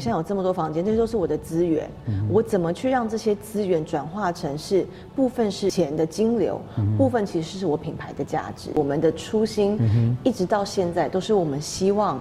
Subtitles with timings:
[0.00, 8.70] 我现在有这么多房间，这些都是我的资源，嗯、我怎么去让这些资源转化成是部分是钱的金流，嗯、部分其实是我品牌的价值。
[8.76, 12.18] 我们的初心，嗯、一直到现在都是我们希望，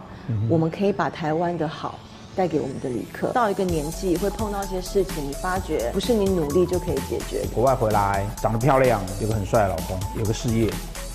[0.49, 1.97] 我们可以把台湾的好
[2.35, 3.29] 带给我们的旅客。
[3.29, 7.47] 到一个年纪会碰到一些事情，你发觉不是你努力就可以解决的。
[7.55, 10.69] 国外回来，长得漂亮，有个很帅的老公，有个事业，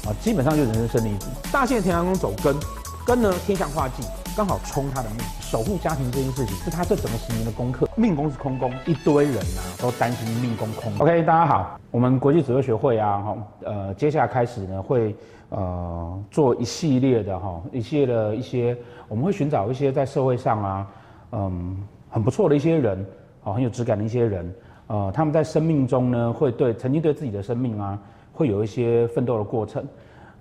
[0.07, 1.27] 啊，基本上就人生胜利组。
[1.53, 2.57] 大限田南宫走根，
[3.05, 4.03] 根呢天象化忌。
[4.37, 7.89] 刚好冲他的命，守护家庭这件事情是他这整个十年的功课。
[7.95, 10.93] 命宫是空宫，一堆人啊都担心命宫空。
[10.99, 15.15] OK，大家好，我们国际紫微学会啊，哈，呃，接下来开始呢会
[15.51, 20.87] 呃做一系列的哈，一系列的一些，我们会寻找一些在社会上啊，
[21.31, 21.81] 嗯，
[22.11, 23.07] 很不错的一些人，
[23.45, 24.53] 哦，很有质感的一些人，
[24.89, 27.97] 呃，他们在生命中呢会对曾经对自己的生命啊
[28.33, 29.87] 会有一些奋斗的过程，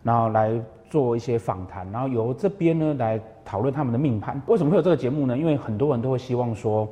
[0.02, 0.60] 然后来。
[0.94, 4.40] 做一些访谈，然后由这边呢来讨论他们的命盘。
[4.46, 5.36] 为什么会有这个节目呢？
[5.36, 6.88] 因为很多人都会希望说，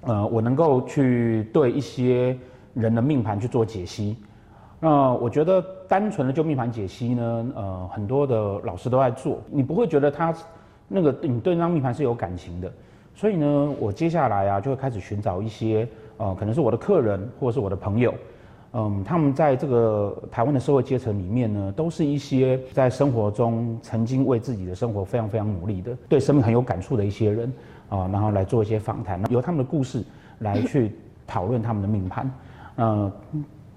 [0.00, 2.34] 呃，我能够去对一些
[2.72, 4.16] 人的命盘去做解析。
[4.80, 10.34] 那我觉得单纯的就命盘解析呢，呃，很多的老师都在做，你不会觉得他
[10.88, 12.72] 那个你对那张命盘是有感情的。
[13.14, 18.14] 所以呢，我接下来啊就会开始寻找一些呃，可能是我的客人或者是我的朋友。
[18.72, 27.50] 嗯，他们在这个台湾的社会阶层里面呢，都是一些在生活中曾经为自己的生活非常非常努力的，对生命很有感触的一些人
[27.88, 30.04] 啊，然后来做一些访谈，由他们的故事
[30.40, 30.92] 来去
[31.26, 32.30] 讨论他们的命盘。
[32.76, 33.10] 嗯，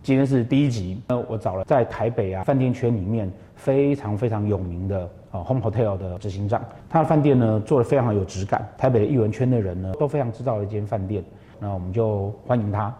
[0.03, 11.23] 今天是第一集，那我找了在台北啊饭店圈里面非常非常有名的啊 Home Hotel 的执行长，他的饭店呢做的非常有质感，台北的艺文圈的人呢都非常知道一间饭店，
[11.59, 12.93] 那我们就欢迎他，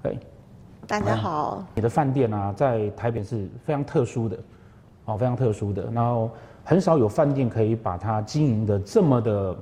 [0.00, 0.16] 对。
[0.86, 4.38] 大家好，你的饭店啊，在台北是非常特殊的，
[5.06, 5.90] 哦，非常特殊的。
[5.92, 6.30] 然后
[6.62, 9.56] 很少有饭店可以把它经营的这么的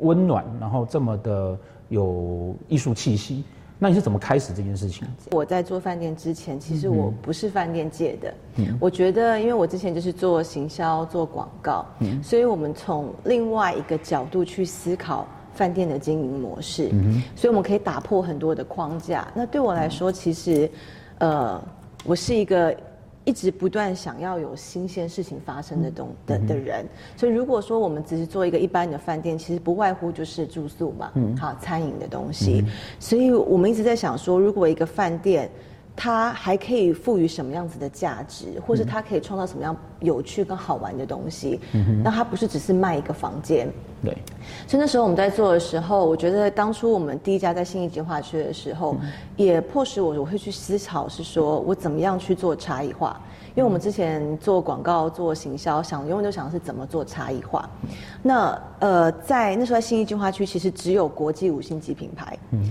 [0.00, 1.56] 温暖，然后这么的
[1.88, 3.44] 有艺术气息。
[3.78, 5.06] 那你是怎么开始这件事情？
[5.30, 8.34] 我在做饭店之前，其实我不是饭店界的。
[8.56, 15.26] 嗯，我觉得，因为我之前就是做行销、做广告，嗯，所以我们从另外一个角度去思考。
[15.54, 19.26] 饭店的经营模式，嗯，所以我们可以打破很多的框架。
[19.34, 20.68] 那对我来说，其实，
[21.18, 21.62] 呃，
[22.04, 22.76] 我是一个
[23.24, 26.84] 一直不断想要有新鲜事情发生的东的的人。
[27.16, 32.64] 所以如果说我们只是做一个一般的饭店，其实不外乎就是住宿嘛，嗯，好，餐饮的东西。
[32.98, 35.48] 所以我们一直在想说，如果一个饭店，
[35.96, 41.60] 它还可以赋予什么样子的价值，或是它可以创造什么样有趣跟好玩的东西？
[41.72, 43.68] 嗯，那它不是只是卖一个房间。
[44.02, 44.12] 对，
[44.66, 53.18] 所以那时候我们在做的时候，我觉得当初我们第一家在新义计划区的时候，嗯、也迫使我我会去思考，是说我怎么样去做差异化？
[53.54, 57.70] 因为我们之前做广告、做行销，想永远都想的是怎么做差异化。
[58.20, 62.36] 那呃，在那时候在新义计划区，其实只有国际五星级品牌。
[62.50, 62.70] 嗯。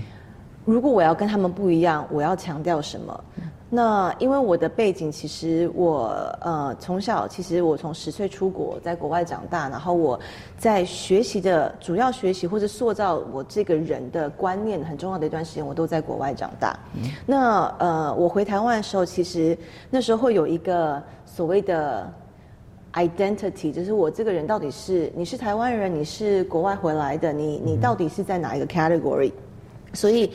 [0.64, 3.24] 如果我要跟他们不一样，我要强调什么？
[3.70, 6.06] 那因为我的背景，其实我
[6.40, 10.18] 呃从小，其实我从十岁出国，在国外长大，然后我
[10.56, 16.78] 在学习的主要学习或者塑造我这个人的观念很重要的一段时间，我都在国外长大。
[16.94, 19.58] 嗯、那呃，我回台湾的时候，其实
[19.90, 22.08] 那时候会有一个所谓的
[22.92, 29.32] identity，就是我这个人到底是你是台湾人，你是国外回来的，你你到底是在哪一个 category？
[29.94, 30.30] 所以，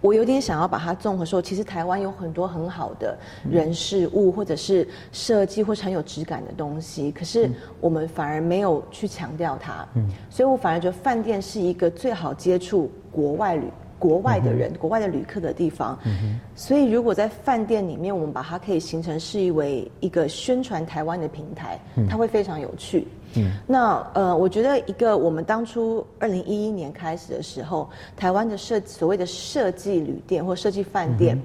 [0.00, 3.16] 我有点想要把它综合说，其实台湾有很多很好的
[3.50, 9.86] 人事物，或者是设计，或是很有质感的东西，可是我们反而没有去强调它。
[9.94, 13.66] 嗯，所以我反而觉得饭店是一个最好接触国外旅、
[14.04, 15.98] 国外的人、国外的旅客的地方。
[16.04, 23.08] 嗯，所以如果在饭店里面，我们把它可以形成是一为一个宣传台湾的平台，它会非常有趣。
[23.36, 31.40] 嗯，那呃，我觉得一个我们当初二零一一年开始的时候，台湾的设所谓的设计旅店或设计饭店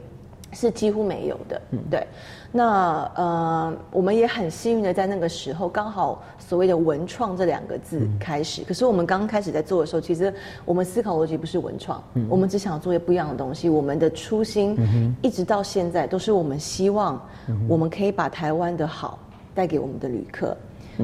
[0.52, 1.62] 是几乎没有的。
[1.72, 2.06] 嗯，对。
[2.51, 8.63] 那呃，我们也很幸运的在那个时候刚好所谓的文创这两个字开始。
[8.63, 10.34] 可是我们刚开始在做的时候，其实
[10.66, 13.69] 我们思考逻辑不是文创，我们只想做一些不一样的东西。
[13.69, 14.75] 我们的初心
[15.22, 17.22] 一直到现在都是我们希望
[17.68, 19.19] 我们可以把台湾的好
[19.54, 20.57] 带给我们的旅客。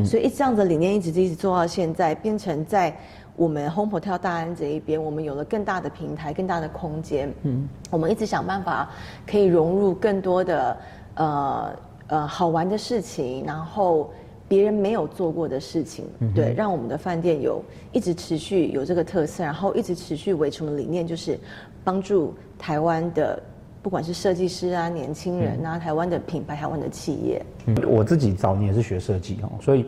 [0.04, 2.94] 所以一这样的理念一直一直做到现在，变成在
[3.38, 7.32] 我们 Home Hotel 大安这一边，我们有了更大的平台、更大的空间。
[7.44, 8.90] 嗯，我们一直想办法
[9.26, 10.78] 可以融入更多的
[11.16, 11.76] 呃
[12.08, 14.12] 呃好玩的事情，然后
[14.48, 21.40] 别人没有做过的事情，嗯、对，让我们的饭店有一直持续有这个特色，然后一直持续维持的理念，就是
[21.84, 23.42] 帮助台湾的。
[23.82, 29.86] 不管是设计师啊、年轻人啊、台湾的品牌、台湾的企业，嗯，我自己早年也是学设计哦，所以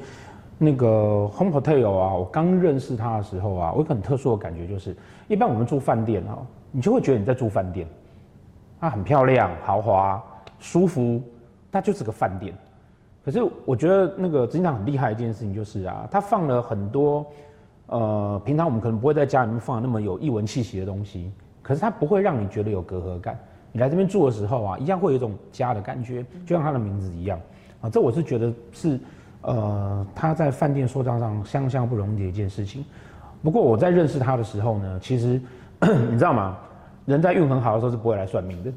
[0.60, 4.96] 那个 Home Hotel 啊，我刚认识他的时候啊，我有个很特殊的感觉，就是
[5.28, 6.38] 一般我们住饭店啊，
[6.72, 7.88] 你就会觉得你在住饭店，
[8.80, 10.24] 它很漂亮、豪华、
[10.60, 11.22] 舒服，
[11.72, 12.54] 它就是个饭店。
[13.24, 17.26] 可是我觉得那个执行长很厉害的一件事情就是啊，他放了很多
[17.88, 21.32] 呃，平常我们可能不会在家里面放那么有异闻气息的东西，
[21.62, 23.38] 可是它不会让你觉得有隔阂感。
[23.72, 27.40] 你来这边住的时候啊，一样会有一种家的感觉，就像他的名字一样
[27.82, 27.90] 啊。
[27.90, 29.00] 这我是觉得是。
[29.44, 32.84] 呃，他在饭店塑造上相当不容易的一件事情。
[33.42, 35.40] 不过我在认识他的时候呢，其实
[36.10, 36.58] 你知道吗？
[37.06, 38.72] 人在运很好的时候是不会来算命的，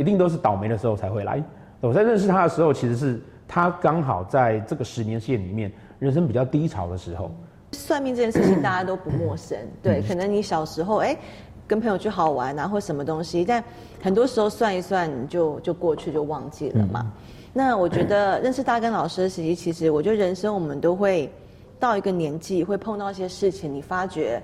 [0.00, 1.42] 一定都是倒霉的时候才会来。
[1.80, 7.30] 我在认识他的时候，其实是他刚好在这个十年线里面，人生比较低潮的时候。
[7.72, 11.18] 算命这件事情大家都不陌生，对，可能你小时候哎、欸，
[11.68, 13.62] 跟朋友去好玩啊，或什么东西，但
[14.02, 17.02] 很多时候算一算就就过去就忘记了嘛。
[17.04, 17.12] 嗯
[17.52, 21.28] 那我觉得认识大根老师的时期，其实我觉得人生我们都会
[21.80, 24.40] 到一个年纪，会碰到一些事情，你发觉，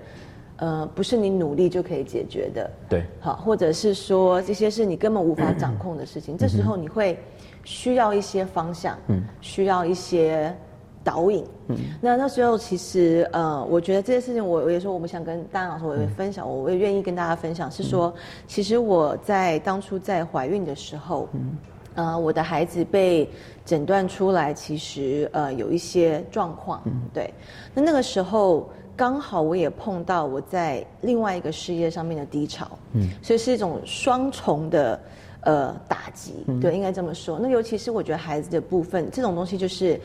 [0.58, 2.70] 呃，不是你努力就可以解决的。
[2.88, 3.04] 对。
[3.20, 7.18] 好，或者是说这些是你根本无法掌控的事情，这时候你会
[7.64, 10.54] 需要一些方向，嗯，需要一些
[11.04, 11.44] 导引。
[11.68, 11.76] 嗯。
[12.00, 18.14] 那那时候其实，呃，我觉得这些事情，我我也说，我们想跟大家老师，我也分享，我也愿意跟大家分享，是说，
[18.46, 21.56] 其实我在当初在怀孕的时候，嗯。
[21.96, 23.26] 呃，我的孩子被
[23.64, 27.32] 诊断出来，其实呃有一些状况，嗯，对。
[27.72, 34.98] 那那个时候刚好我也碰到我在另外一个事业上面的低潮，嗯，所以是一种双重的
[35.42, 37.38] 呃打击，嗯，对，应该这么说。
[37.38, 40.00] 那尤其是我觉得孩子的部分，这种东西就是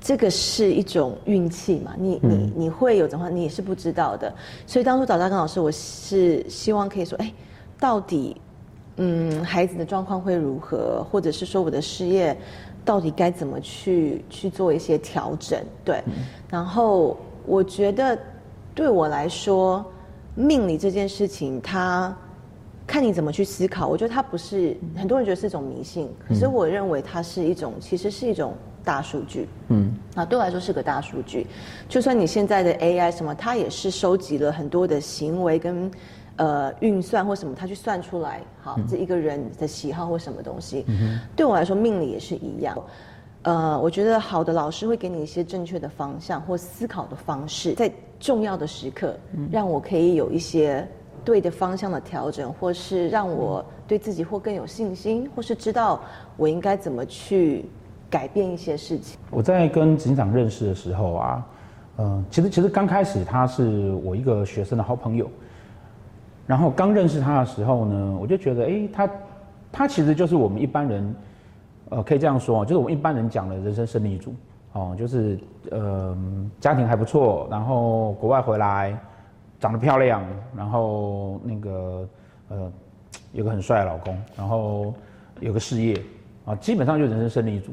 [0.00, 4.34] 这个是一种运气嘛，你你你会有的话，你也是不知道的。
[4.66, 7.32] 所以当初找大根老师，我是希望可以说，哎，
[7.78, 8.36] 到底。
[9.02, 12.36] 嗯，孩子的状况会如何，或者是说我的事业
[12.84, 15.58] 到底该怎么去去做一些调整？
[15.82, 16.12] 对，嗯、
[16.50, 17.16] 然后
[17.46, 18.18] 我觉得
[18.74, 19.84] 对我来说，
[20.34, 22.16] 命理这件事情，它
[22.86, 23.86] 看你怎么去思考。
[23.88, 28.54] 我觉得它不是很多人觉得是一种迷信，可是我认为它是一种，其实是一种
[28.84, 29.48] 大数据。
[29.68, 31.46] 嗯，啊，对我来说是个大数据。
[31.88, 35.90] 就算你现在的 AI 什么，它也是收集了很多的行为跟。
[36.36, 42.74] 呃，运算或什么，他去算出来，好，这一个人的喜好或什么东西，嗯、对我来说，命理也是一样。
[43.42, 49.16] 呃，我觉得好的老师会给你一些正确的方向或思考的方式，在重要的时刻，
[49.50, 50.86] 让我可以有一些
[51.24, 56.00] 对的方向的调整，或是让我对自己或更有信心，或是知道
[56.36, 57.64] 我应该怎么去
[58.10, 59.18] 改变一些事情。
[59.30, 61.46] 我在跟警长认识的时候啊，
[61.96, 65.30] 嗯、呃，其实其实刚开始他是我一个学生的好朋友。
[66.46, 69.10] 然后刚认识他的时候呢，我就觉得，哎，他，
[69.70, 71.14] 他其实就是我们一般人，
[71.88, 74.34] 呃，可以这样说，就是我们一般人讲的人生胜利组，
[74.72, 75.38] 哦，就是
[75.70, 76.16] 呃，
[76.60, 78.96] 家庭还不错，然后国外回来，
[79.58, 80.22] 长得漂亮，
[80.56, 82.08] 然后那个
[82.48, 82.72] 呃，
[83.32, 84.94] 有个很帅的老公，然后
[85.40, 86.00] 有个事业，
[86.44, 87.72] 啊，基本上就是人生胜利组。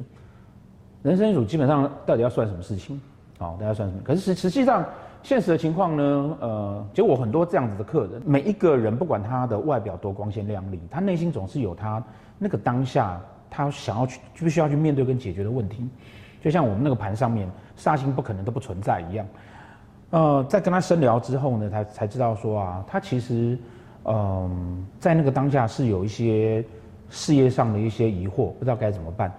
[1.03, 2.99] 人生胜利组基本上到底要算什么事情？
[3.39, 4.01] 哦，大家算什么？
[4.03, 4.85] 可是实实际上。
[5.23, 6.37] 现实的情况呢？
[6.39, 12.01] 呃，就我很多这样子的客人，每一个人不管他的外表多光鲜亮丽，他内心总是有他
[12.37, 15.87] 那个当下他想要去必须要去面对跟解决的问题。
[16.41, 19.25] 就像我们那个盘上面煞星不可能都不存在一样。
[20.11, 23.57] 呃，在跟他深聊之后呢，他才知道说啊，他其实
[24.09, 26.63] 嗯、在那个当下是有一些
[27.09, 29.29] 事业上的一些疑惑，不知道该怎么办。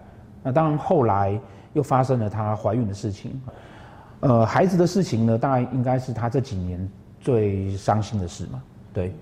[0.43, 1.41] 那当然后来
[1.73, 3.41] 又发生了她怀孕的事情。
[4.21, 6.87] 呃，孩子的事情呢，大概应该是他这几年
[7.19, 8.63] 最伤心的事嘛。
[8.93, 9.15] 对，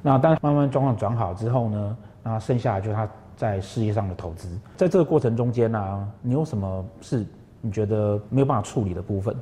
[0.00, 4.48] 那当然慢慢状况转好之后呢，那剩下的就是他在事业上的投资。
[4.76, 7.24] 在这个过程中间呢、啊，你有什么是
[7.60, 9.34] 你觉得没有办法处理的部分？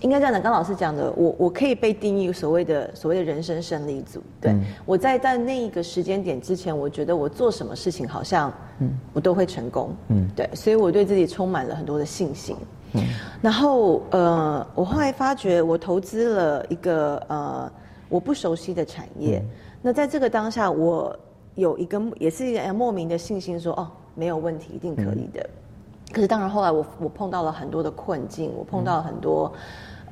[0.00, 4.22] 应该这样讲，刚老师讲的，我我可以被定义所谓的所谓的人生胜利组。
[4.40, 9.94] 对，嗯、我在在那一个时间点之前，我觉得我做什么事情好像嗯，我都会成功。
[10.08, 12.56] 嗯，对，所以我对自己充满了很多的信心。
[12.94, 13.02] 嗯，
[13.42, 17.70] 然后呃，我后来发觉我投资了一个呃
[18.08, 19.50] 我不熟悉的产业，嗯、
[19.82, 21.14] 那在这个当下，我
[21.60, 25.40] 有一个也是一个莫名的信心说，说哦没有问题，一定可以的。
[25.40, 29.52] 嗯、可是当然后来我我碰到了很多的困境，我碰到了很多、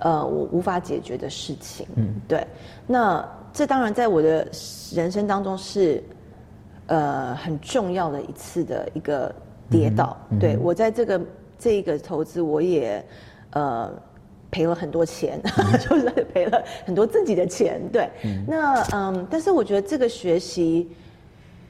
[0.00, 1.86] 嗯、呃我无法解决的事情。
[1.96, 2.46] 嗯，对。
[2.86, 4.46] 那这当然在我的
[4.92, 6.02] 人生当中是
[6.86, 9.34] 呃很重要的一次的一个
[9.68, 10.16] 跌倒。
[10.38, 11.20] 对我在这个。
[11.60, 13.04] 这一个投资我也，
[13.50, 13.90] 呃，
[14.48, 15.42] 赔了很多钱，
[15.82, 17.82] 就是赔了很多自己的钱。
[17.92, 20.88] 对，嗯那嗯，但是我觉得这个学习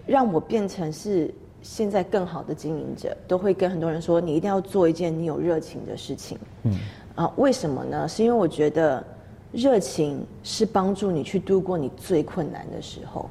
[0.09, 6.39] 让我变成是现在更好的经营者，都会跟很多人说，你一定要做一件你有热情的事情。
[6.63, 6.73] 嗯，
[7.15, 8.09] 啊，为什么呢？
[8.09, 9.05] 是因为我觉得
[9.53, 13.29] 热情是帮助你去度过你最困难的时候。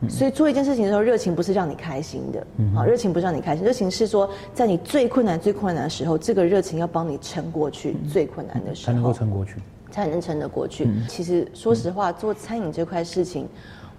[0.00, 2.46] 嗯、所以做一件事情的时候，热情不是让你开心的。
[2.58, 9.54] 嗯，啊，热情不是让你开心，热情是说在你最困难、最困难的时候，这个热情要帮你撑过去最困难的时候，才能够撑过去，
[9.90, 10.84] 才能撑得过去。
[10.84, 13.48] 嗯、其实说实话，做餐饮这块事情。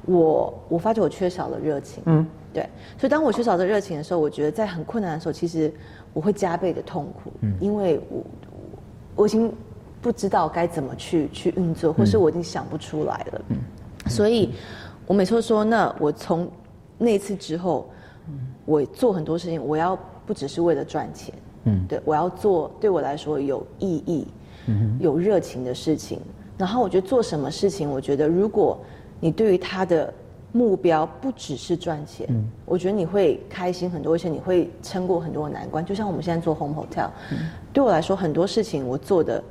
[0.09, 5.71] 我我发觉我缺少了热情，嗯，对，所以当我缺少了热情的时候，我觉得在很困难的时候，其实
[6.13, 8.23] 我会加倍的痛苦，嗯，因为我
[9.15, 9.53] 我已经
[10.01, 13.57] 不知道该怎么去去运作，或是我已经想不出来了，嗯，
[14.07, 14.51] 所以
[15.05, 16.49] 我每次都说，那我从
[16.97, 17.87] 那次之后，
[18.65, 21.35] 我做很多事情，我要不只是为了赚钱，
[21.65, 24.27] 嗯，对，我要做对我来说有意义、
[24.65, 26.19] 嗯，有热情的事情，
[26.57, 28.79] 然后我觉得做什么事情，我觉得如果
[29.19, 30.13] 你对于他的
[30.51, 35.85] 目标不只是赚钱，嗯，我觉得你会开心很多，而且你会撑过很多的难关。
[35.85, 39.43] 就像我们现在做 Home Hotel，嗯，对我来说很多事情我做的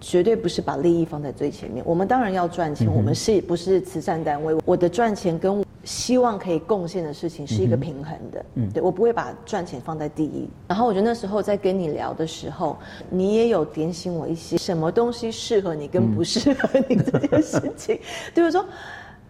[0.00, 1.84] 绝对不是把利益放在最前面。
[1.86, 4.56] 我们当然要赚钱，嗯，我们是不是慈善单位？
[4.64, 10.48] 我的赚钱跟希望可以贡献的事情是一个平衡的，嗯，对，我不会把赚钱放在第一。
[10.66, 12.78] 然后我觉得那时候在跟你聊的时候，
[13.10, 18.00] 你也有点醒我一些什么东西适合你跟不适合你这件事情，
[18.34, 18.64] 对我说。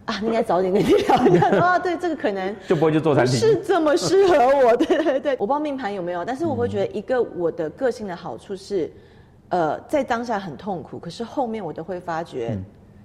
[0.09, 1.77] 啊，你应该早点跟你聊一下 啊。
[1.77, 4.35] 对，这个可能就不会去做餐厅，是这么适合
[4.65, 4.75] 我。
[4.77, 8.91] 对对对，我不知道命盘有没有，但是我会觉得一个我的个性的好处是，
[9.49, 12.57] 呃，在当下很痛苦，可是后面我都会发觉，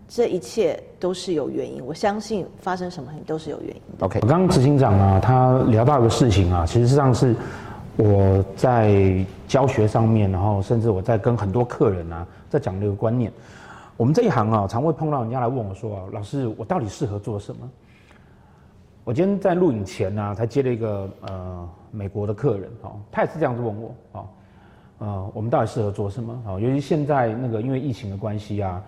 [0.08, 1.84] 这一切都是有原因。
[1.84, 4.06] 我相信发生什么都是有原因的。
[4.06, 7.34] OK，我刚刚执行长啊，他聊到一个事情啊，其实际上是
[7.96, 9.14] 我在
[9.46, 13.30] 教学上面，然后甚至我在跟很多客人啊，在讲这个观念。
[13.96, 17.70] 我们这一行啊，常会碰到人家来问我说：“啊，老师，我到底适合做什么？”
[19.04, 24.26] 我今天在录影前呢、啊，才接了一个呃美国的客人哦，他也是这样子问我哦，
[24.98, 26.42] 呃，我们到底适合做什么？
[26.46, 28.82] 哦，尤其现在那个因为疫情的关系啊，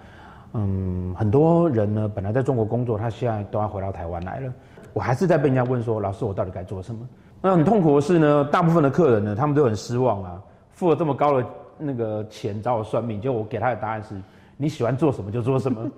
[0.55, 4.53] 嗯，很多人呢本来在中国工作，他现在都要回到台湾来了。
[4.95, 7.07] 我还是在被人家问说：“老师，我到底该做什么？”
[7.43, 11.47] 那很痛苦的是呢，大部分的客人呢，他们都很失望啊，付了这么高的
[11.79, 14.15] 那个钱找我算命，就我给他的答案是。
[14.57, 15.91] 你喜欢做什么就做什么，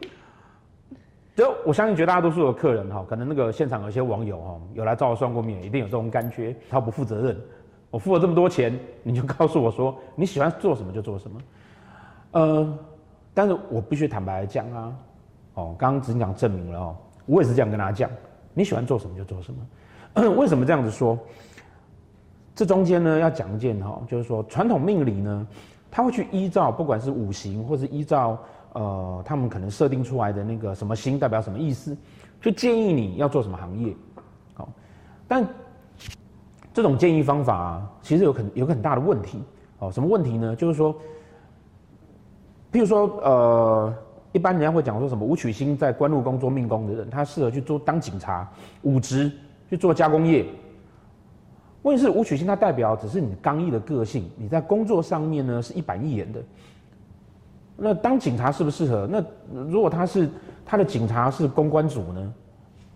[1.37, 7.41] 就我相信绝大多数的客人哈，可能那个现场有些网友哈，有来找我算过命，一定有这种感觉，他不负责任。
[7.91, 11.41] 我付了这么多钱，你就告诉我说你喜欢做什么就做什么，
[12.33, 12.79] 呃，
[13.33, 14.97] 但是我必须坦白来讲啊，
[15.55, 16.97] 哦，刚刚执行长证明了哦，
[17.27, 18.11] 我也是这样跟他讲，
[18.53, 19.61] 你喜欢做什么就做什么。
[20.37, 21.17] 为什么这样子说？
[22.55, 25.47] 这中间呢要讲一件哈，就是说传统命理呢。
[25.91, 28.39] 他会去依照不管是五行，或是依照
[28.73, 31.97] 呃他们可能设定出来的那个什么星代表什么意思，
[32.41, 33.95] 去建议你要做什么行业，
[34.55, 34.69] 好，
[35.27, 35.47] 但
[36.73, 39.43] 这种建议方法啊，其实有很有个很大的问题
[39.79, 40.55] 哦，什么问题呢？
[40.55, 40.95] 就是说，
[42.71, 43.95] 譬如说呃，
[44.33, 48.49] 一般人家会讲说什么武曲星在官禄宫做命宫的人，他适合去做当警察、
[48.83, 49.33] 武职
[49.69, 50.47] 去做加工业。
[51.89, 56.41] 问题是武曲星，它代表只是你刚毅的个性，你在工作上面呢是一板一眼的。
[57.79, 59.09] 那当警察适不适合？
[59.11, 59.25] 那
[59.71, 60.29] 如果他是
[60.67, 62.35] 他的警察是公关组呢？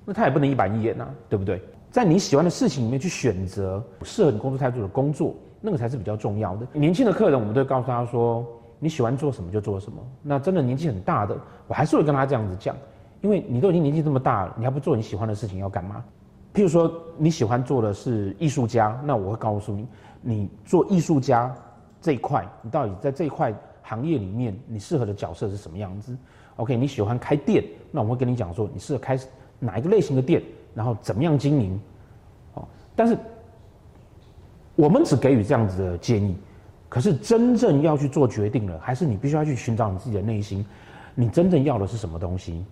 [0.04, 1.62] 那他也不能一板一眼呐，对不对？
[1.90, 6.66] 在你喜欢的事情里面去选择适合你工作态度的工作，那个才是比较重要的。
[6.74, 8.44] 年轻的客人，我们都会告诉他说，
[8.78, 9.98] 你喜欢做什么就做什么。
[10.20, 11.34] 那真的年纪很大的，
[11.66, 12.76] 我还是会跟他这样子讲，
[13.22, 16.04] 因为你都已经年纪这么大了，你还不做你喜欢的事情，要干嘛？
[16.54, 19.86] 譬如说你喜欢做的是艺术家，那我会告诉你，
[20.20, 21.54] 你做艺术家
[22.00, 26.16] 这一块，你到底在这一块行业里面，你适合的角色是什么样子
[26.56, 29.18] ？OK，你喜欢开店，那我会跟你讲说，你适合开
[29.58, 30.42] 哪一个类型的店，
[30.74, 31.80] 然后怎么样经营。
[32.54, 33.16] 哦，但是
[34.76, 36.36] 我们只给予这样子的建议，
[36.88, 40.64] 可是真正要去做决定了，还是你必须要去寻找你自己的内心，
[41.14, 42.62] 你真正要的是什么东西？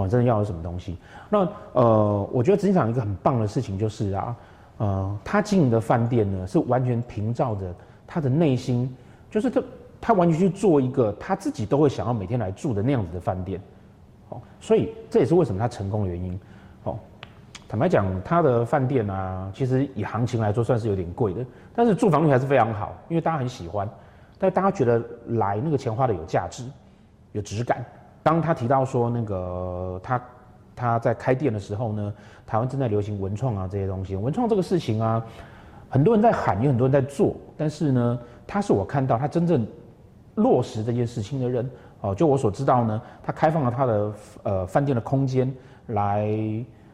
[0.00, 0.96] 哦，真的要有什么东西？
[1.28, 4.36] 那呃，我觉得执行长一个很棒的事情就是啊，
[4.78, 7.74] 呃，他经营的饭店呢，是完全凭照着
[8.06, 8.94] 他的内心，
[9.30, 9.62] 就是他
[10.00, 13.60] 他完全去做一个他自己都会想要每天来住的那样子的饭店。
[14.30, 16.40] 哦，所以这也是为什么他成功的原因。
[16.84, 16.98] 哦，
[17.68, 23.88] 坦白讲，他的饭店啊，其实以行情来说算是有点贵的，但是住房率还是非常好，因为大家很喜欢，
[24.38, 26.64] 但大家觉得来那个钱花的有价值，
[27.32, 27.84] 有质感。
[28.30, 30.22] 当他提到说那个他
[30.76, 32.14] 他在开店的时候呢，
[32.46, 35.20] 台湾正在流行文创啊这些东西，文创这个事情啊，
[35.88, 39.66] 很多人在喊，有很多人在做，但是呢，他是我看到他真正
[40.36, 41.68] 落实这件事情的人
[42.02, 42.14] 哦。
[42.14, 44.12] 就我所知道呢，他开放了他的
[44.44, 45.52] 呃饭店的空间
[45.88, 46.30] 来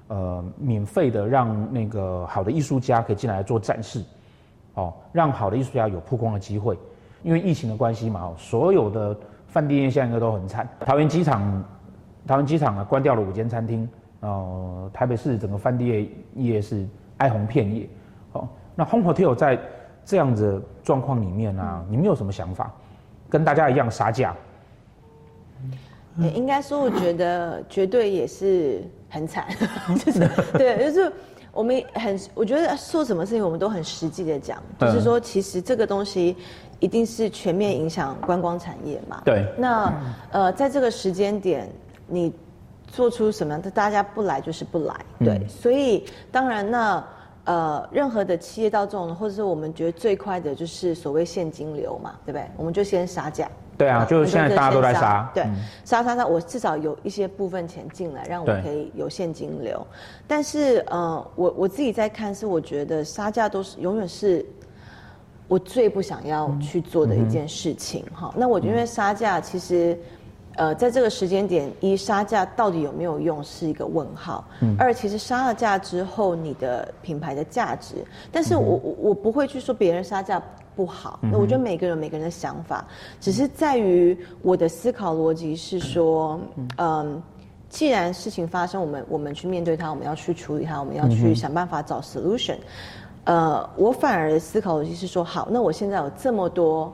[0.08, 4.02] 呃免费的让那个好的艺术家可以进来做展示，
[4.72, 6.78] 哦，让好的艺术家有曝光的机会。
[7.22, 9.14] 因为疫情的关系嘛，所有的
[9.48, 10.68] 饭店业现在应该都很惨。
[10.80, 11.64] 桃园机场，
[12.26, 13.88] 桃园机场啊关掉了五间餐厅，
[14.20, 16.86] 呃，台北市整个饭店业是
[17.18, 17.88] 哀鸿遍野。
[18.32, 19.58] 哦，那 Home Hotel 在
[20.04, 22.72] 这样子状况里面啊，你们有什么想法？
[23.28, 24.34] 跟大家一样杀价？
[26.18, 29.46] 也应该说，我觉得绝对也是很惨，
[30.04, 30.20] 就是
[30.52, 31.12] 对，就是
[31.50, 36.36] 我们很，我觉得做什么事情我们都很实际的讲，就是说，其实这个东西
[36.80, 39.22] 一定是全面影响观光产业嘛。
[39.24, 39.46] 对。
[39.56, 39.92] 那
[40.30, 41.68] 呃，在这个时间点，
[42.06, 42.32] 你
[42.86, 45.38] 做出什么样的，大家不来就是不来，对。
[45.38, 47.04] 嗯、所以当然那。
[47.46, 52.44] 呃，任何的企业到这种，或者是我们觉得最快的就是所谓现金流嘛，对不对？
[52.56, 53.48] 我们就先杀价。
[53.78, 55.30] 对啊，就是现在大家都在杀。
[55.32, 55.44] 对，
[55.84, 59.86] 杀杀杀，我至少有一些部分钱进来，让我可以有现金流。
[60.26, 64.44] 但是，呃，我我自己在看，是我觉得杀价都是永远是
[65.48, 68.28] 我最不想要去做的一件事情哈。
[68.28, 69.98] 嗯嗯、那我觉得杀价其实。
[70.58, 74.42] 呃，在这个时间点，一杀价到底有没有用是一个问号。
[74.62, 74.74] 嗯。
[74.78, 77.96] 二，其实杀了价之后，你的品牌的价值，
[78.32, 80.42] 但是我我我不会去说别人杀价
[80.74, 81.20] 不好。
[81.20, 82.88] 那我觉得每个人有每个人的想法，
[83.20, 86.40] 只是在于我的思考逻辑是说，
[86.78, 87.22] 嗯，
[87.68, 92.56] 既然事情发生，我们我们去面对它，我们要去处理它，我们要去想办法找 solution。
[93.26, 96.92] 呃，我反而思考的就是说，好，那我现在有这么多。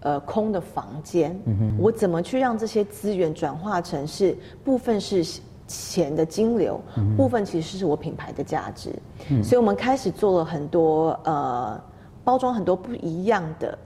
[0.00, 1.36] 呃，空的房间，
[1.80, 8.94] 我怎么去让这些资源转化成是部分是钱的金流，嗯、部分其实是我品牌的价值，
[9.30, 11.80] 嗯、所以我们开始做了很多呃，
[12.22, 13.76] 包装很多不一样的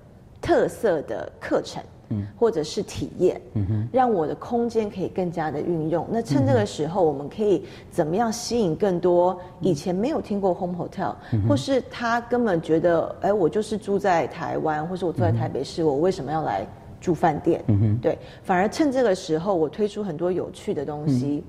[0.43, 1.83] 特色的课程。
[2.37, 6.07] 或者是体验，嗯、哼让我的空间可以更加的运用。
[6.11, 16.67] 那趁这个时候，我们可以怎么样吸引更多以前没有听过 Home Hotel，、嗯、或是他根本觉得，哎，我就是住在台湾，或是我住在台北市，嗯、我为什么要来
[17.01, 17.63] 住饭店？
[17.69, 21.45] 嗯、哼对，反而趁这个时候，我推出很多有趣的东西，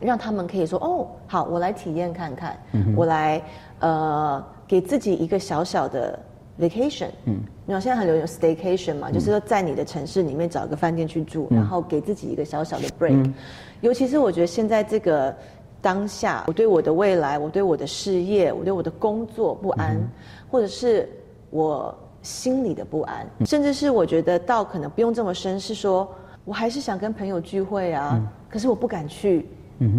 [0.00, 3.40] 嗯、让他们可以说，哦，好，我来体验看看，嗯、我来
[3.78, 6.18] 呃，给自己一个小小的。
[6.60, 13.22] vacation，嗯，你知道现在很流行 staycation 嘛，嗯、就是说在你的城市里面找一个饭店去住，嗯、然后给自己一个小小的 break。
[13.24, 13.34] 嗯、
[13.80, 15.34] 尤其是我觉得现在这个
[15.80, 20.08] 当下，我对我的未来，我对我的事业，我对我的工作不安，嗯、
[20.50, 21.08] 或者是
[21.48, 26.06] 我心里的不安，嗯、甚至是我觉得到可能不用这么深，是说
[26.44, 29.48] 我还是想跟朋友聚会啊，嗯、可是我不敢去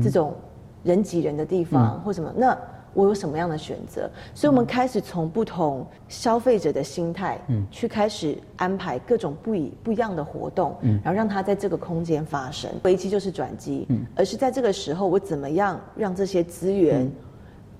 [0.03, 0.35] 这种
[0.83, 2.31] 人挤人的地方、嗯、或什么。
[2.35, 2.55] 那。
[2.93, 4.09] 我有什么样的选择？
[4.33, 12.69] 所以，我们开始从不同消费者的心态，嗯，去开始安排各种不一不一样的活动，嗯，然后让它在这个空间发生。
[12.83, 17.11] 危机就是转机，嗯，而是在这个时候，我怎么样让这些资源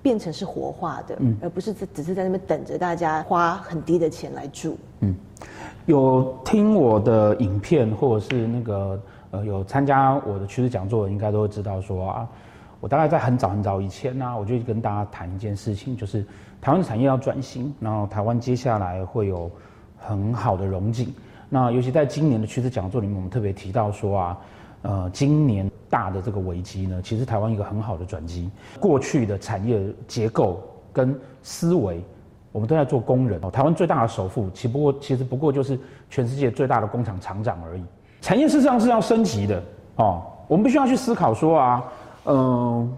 [0.02, 4.76] 变成是活化的，嗯，而不是只只是在那边等着大家花很低的钱来住。
[5.00, 5.14] 嗯，
[5.86, 9.00] 有听我的影片，或者是那个
[9.30, 12.28] 呃有参加我的趋势讲座，应该都会知道说啊。
[12.80, 16.22] 我大概在很早很早以前呢、我就跟大家谈一件事情，就是
[16.60, 19.50] 台湾的产业要转型，然后台湾接下来会有
[19.96, 21.12] 很好的融景。
[21.48, 24.38] 那尤其在今年的趋势讲座里面，我们特别提到说啊，
[24.82, 28.50] 呃，今年大的这个危机呢，其实台湾一个很好的转机。
[28.78, 30.60] 过去的产业结构
[30.92, 32.04] 跟思维，
[32.52, 33.50] 我们都在做工人哦。
[33.50, 35.78] 台湾最大的首富，其不过其实不过就是
[36.10, 37.84] 全世界最大的工厂厂长而已。
[38.20, 39.62] 产业事实上是要升级的
[39.96, 41.82] 哦，我们必须要去思考说啊。
[42.26, 42.90] 嗯、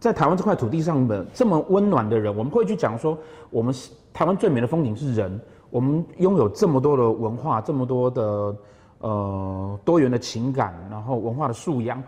[0.00, 3.16] 在台湾这块土地上的这么温暖的人，我们会去讲说，
[3.50, 3.72] 我们
[4.12, 5.40] 台湾最美的风景是人。
[5.70, 8.56] 我们拥有这么多的文化，这么多的
[8.98, 12.02] 呃多元的情感，然后文化的素养，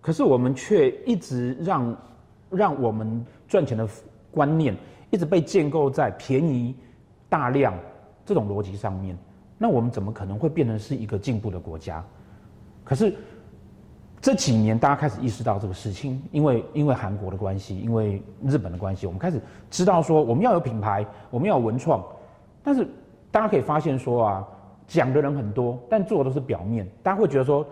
[0.00, 1.96] 可是我们却一直让
[2.48, 3.86] 让我们赚钱的
[4.30, 4.74] 观念
[5.10, 6.74] 一直被建构在便宜、
[7.28, 7.74] 大量
[8.24, 9.18] 这种逻辑上面。
[9.58, 12.02] 那我们怎么可能会变成是一个进步的国家？
[12.84, 13.14] 可是。
[14.24, 19.38] 这几年，大家开始意识到这个事情，因为因为韩国的关系，因为日本的关系，我们开始
[19.70, 22.02] 知道说，我们要有品牌，我们要有文创。
[22.62, 22.88] 但是
[23.30, 24.48] 大家可以发现说啊，
[24.86, 26.88] 讲的人很多，但做的都是表面。
[27.02, 27.66] 大家会觉得说，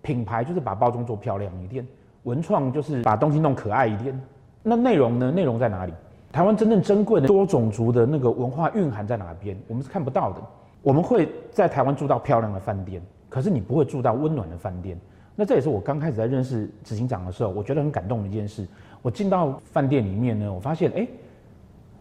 [0.00, 1.84] 品牌就是把包装做漂亮一点，
[2.22, 4.16] 文创就是把东西弄可爱一点。
[4.62, 5.32] 那内容呢？
[5.32, 5.92] 内容在哪里？
[6.30, 9.58] 台湾真正珍贵的多种族的那个文化蕴含在哪边？
[9.66, 10.40] 我们是看不到的。
[10.82, 14.96] 我们会在台湾住到漂亮的饭店，可是你不会住到温暖的饭店。
[15.38, 18.66] 那这也是我刚开始在认识执行长的时候，我觉得很感动的一件事。
[19.02, 21.06] 我进到饭店里面呢，我发现，哎，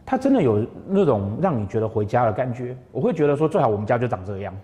[0.05, 2.75] 他真的有那种让你觉得回家的感觉。
[2.93, 4.55] 我会觉得说，最好我们家就长这样。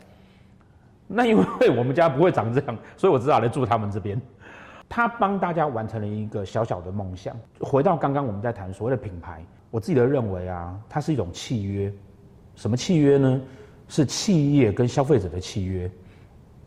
[1.05, 1.43] 那因为
[1.77, 4.19] 我们家不会长这样，所以我只好来住他们这边。
[4.87, 7.35] 他帮大家完成了一个小小的梦想。
[7.59, 11.93] 回到刚刚我们在谈所谓的品牌，我自己的认为啊，它是一种契约。
[12.55, 13.41] 什么契约呢？
[13.87, 15.91] 是企业跟消费者的契约。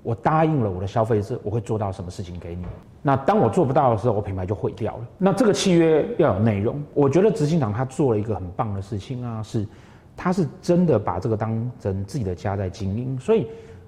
[0.05, 2.65] 我答应了我的消费者，我会做到什么事情给你。
[3.03, 5.09] 那当我做不到的时候，我品牌就毁掉了。
[5.17, 6.81] 那这个契约要有内容。
[6.93, 9.67] 我觉得执行长他做了一个很棒的事情啊，是
[10.15, 13.47] 他是真的把这个当成自己的家在经营，所以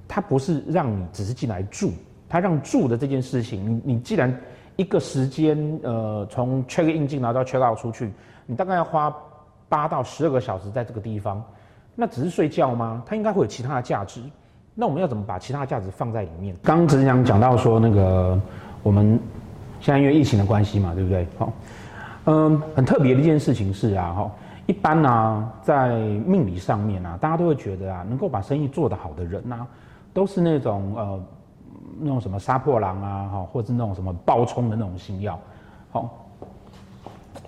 [0.09, 1.93] 他不是让你只是进来住，
[2.29, 4.35] 他让住的这件事情，你你既然
[4.77, 8.11] 一个时间呃从 check in 进来到 check out 出去，
[8.47, 9.15] 你大概要花
[9.69, 11.45] 八到十二个小时在这个地方，
[11.95, 13.03] 那只是睡觉吗？
[13.05, 14.23] 它应该会有其他的价值。
[14.79, 16.55] 那我们要怎么把其他的价值放在里面？
[16.63, 18.39] 刚刚执行长讲到说，那个
[18.83, 19.19] 我们
[19.81, 21.27] 现在因为疫情的关系嘛，对不对？
[21.39, 21.53] 好，
[22.27, 24.31] 嗯，很特别的一件事情是啊，哈，
[24.67, 29.67] 一般呢、啊，在命理上面啊，大家都会觉得啊，能够把生意做得好的人啊，
[30.13, 31.21] 都是那种呃，
[31.99, 35.39] 那种什么杀破狼啊，哈，或是那种什么暴冲的那种星曜。
[35.91, 36.27] 好，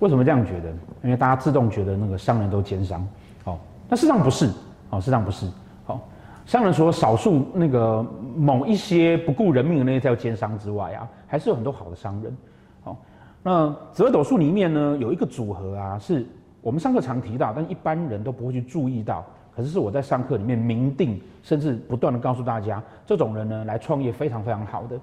[0.00, 0.70] 为什么这样觉得？
[1.04, 3.06] 因为大家自动觉得那个商人都奸商，
[3.44, 4.50] 好，那事实上不是，
[4.88, 5.46] 好，事实上不是。
[5.84, 6.00] 好
[6.48, 8.02] 商人除了少数那个
[8.34, 12.34] 某一些不顾人命的那些叫奸商之外啊，还是有很多好的商人。
[12.82, 12.96] 好，
[13.42, 16.26] 那紫微斗数里面呢，有一个组合啊，是
[16.62, 19.22] 我们上课常提到，但一般人都不会去注意到。
[19.54, 24.98] 可是是我在上课里面明定，甚至不断的告诉大家，这种人呢来创业非常非常好的。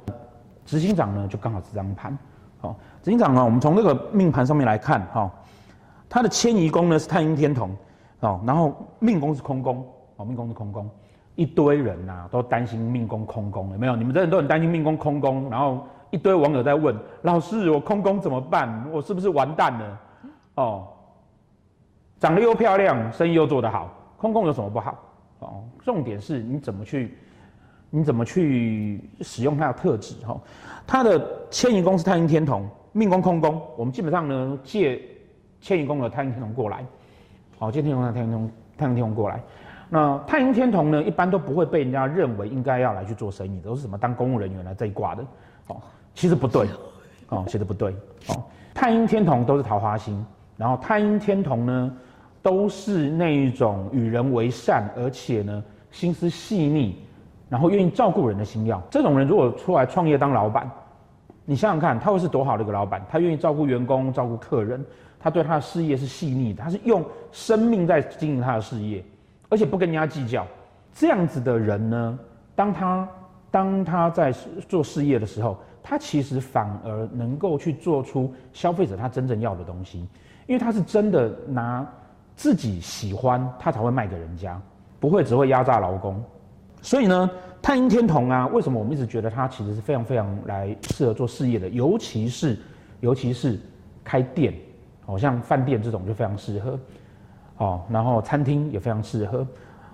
[0.65, 2.17] 执行长呢就刚好这张盘。
[2.57, 5.31] 好，执行长呢，我们从这个命盘上面来看，哈，
[6.09, 7.69] 他的迁移宫呢是太阴天同，
[8.21, 10.89] 哦，然后命宫是空宫，哦，命宫是空宫。
[11.35, 13.95] 一堆人呐、啊，都担心命宫空宫，有没有？
[13.95, 18.87] 你们这人都很担心命宫空宫，然后一堆网友在问老师：“我空宫怎么办？
[18.91, 19.99] 我是不是完蛋了？”
[20.55, 20.87] 哦，
[22.19, 24.97] 长得又漂亮，生意又做得好，空宫有什么不好？
[25.39, 27.17] 哦，重点是你怎么去，
[27.89, 30.15] 你怎么去使用它的特质？
[30.25, 30.41] 哈、哦，
[30.87, 31.21] 它的
[31.51, 35.01] 迁移宫是太阴天同，命宫空宫，我们基本上呢借
[35.59, 36.85] 迁移宫的太阴天同过来，
[37.59, 39.43] 好、哦，借天同的太阴天同太阴天同过来。
[39.95, 45.23] 那太阴天同呢，一般都不会被人家认为应该要来去做生意，都是什么当公务人员来这一挂的，
[45.67, 45.77] 哦，
[46.13, 46.67] 其实不对，
[47.29, 47.91] 哦，其实不对，
[48.27, 50.21] 哦，太阴天同都是桃花星，
[50.57, 51.97] 然后太阴天同呢，
[52.41, 56.97] 都是那一种与人为善，而且呢心思细腻，
[57.47, 58.81] 然后愿意照顾人的星曜。
[58.91, 60.69] 这种人如果出来创业当老板，
[61.45, 63.01] 你想想看，他会是多好的一个老板？
[63.09, 64.85] 他愿意照顾员工，照顾客人，
[65.17, 69.01] 他对他的事业是细腻的，他是用生命在经营他的事业。
[69.49, 70.45] 而且不跟人家计较，
[70.93, 72.19] 这样子的人呢，
[72.55, 73.07] 当他
[73.51, 74.31] 当他在
[74.67, 79.99] 做事业的时候，他其实反而能够去做出消费者他真正要的东西，
[80.47, 81.87] 因为他是真的拿
[82.35, 84.59] 自己喜欢，他才会卖给人家，
[84.99, 86.21] 不会只会压榨劳工。
[86.81, 87.29] 所以呢，
[87.61, 92.57] 太阴天同啊，为什么我们一直觉得他其实是非常非常来适合做事业的，尤其是
[92.99, 93.59] 尤其是
[94.03, 94.53] 开店，
[95.05, 96.77] 好像饭店这种就非常适合。
[97.57, 99.47] 哦，然后餐厅也非常适合，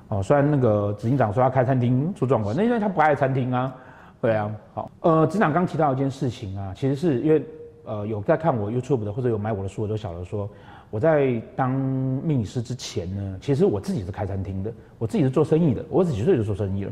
[0.07, 3.71] 哦，虽然那个执行长说要开餐厅出状况，那因为他不爱餐厅啊，
[4.19, 7.45] 对啊，好，呃，执行长刚提到一件事情啊，其实是因为
[7.85, 10.49] 呃有在看我 YouTube 的或者有买我的书的都晓得说，
[10.89, 16.91] 我在当命理师之前呢，其实我自己是开餐厅的，我自己是做生意的，我十几岁就做生意了，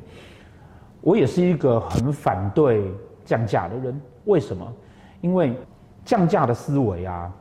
[1.01, 2.83] 我也是一个很反对
[3.25, 4.71] 降价的人，为什么？
[5.21, 5.55] 因为
[6.05, 7.33] 降价的思维啊，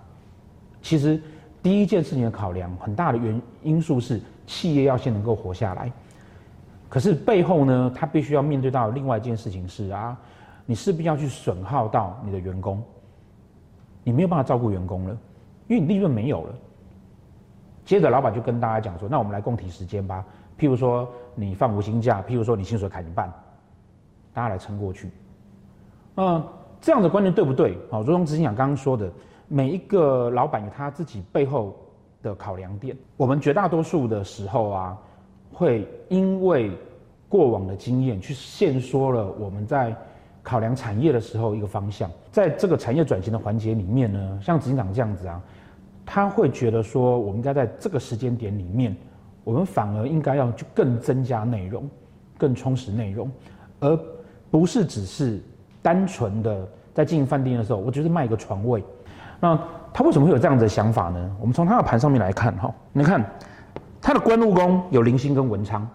[0.80, 1.20] 其实。
[1.62, 5.90] 第一件事情的考量，很大的原因素是企业要先能够活下来。
[6.88, 10.16] 可是背后呢，他必须要面对到另外一件事情是啊，
[10.64, 12.82] 你势必要去损耗到你的员工，
[14.04, 15.18] 你没有办法照顾员工了，
[15.66, 16.54] 因为你利润没有了。
[17.84, 20.24] 接着老板就跟大家讲说，那我们来共体时间吧。
[20.58, 23.30] 譬如说你放无薪假，譬如说你薪水砍一半，
[24.32, 25.10] 大家来撑过去。
[26.14, 26.42] 嗯，
[26.80, 27.76] 这样的观念对不对？
[27.90, 29.10] 好，如同执行长刚刚说的。
[29.48, 31.74] 每一个老板有他自己背后
[32.22, 32.96] 的考量点。
[33.16, 34.98] 我们绝大多数的时候啊，
[35.52, 36.70] 会因为
[37.28, 39.96] 过往的经验去限缩了我们在
[40.42, 42.10] 考量产业的时候一个方向。
[42.30, 45.42] 在这个产业转型的环节里面呢，像执行长这样子啊，
[46.06, 48.96] 他会觉得说，我们应该在这个时间点里面，
[49.44, 51.88] 我们反而应该要去更增加内容，
[52.36, 53.30] 更充实内容，
[53.80, 53.98] 而
[54.50, 55.40] 不是只是
[55.82, 58.82] 单纯的在经营饭店的时候，我就是卖一个床位。
[59.40, 59.58] 那
[59.92, 61.36] 他为什么会有这样的想法呢？
[61.40, 63.24] 我们从他的盘上面来看，哈，你看
[64.00, 65.88] 他的官禄宫有灵星跟文昌，